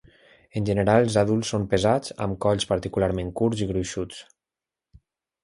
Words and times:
En 0.59 0.63
general 0.69 1.03
els 1.07 1.17
adults 1.21 1.51
són 1.53 1.67
pesats, 1.73 2.15
amb 2.27 2.39
colls 2.47 2.67
particularment 2.73 3.31
curts 3.43 3.63
i 3.67 3.69
gruixuts. 3.75 4.25